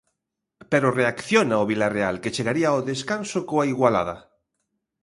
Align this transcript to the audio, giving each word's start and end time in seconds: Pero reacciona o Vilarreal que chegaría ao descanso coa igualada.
Pero 0.71 0.95
reacciona 0.99 1.61
o 1.63 1.67
Vilarreal 1.71 2.15
que 2.21 2.33
chegaría 2.35 2.67
ao 2.71 2.85
descanso 2.91 3.39
coa 3.49 3.69
igualada. 3.73 4.15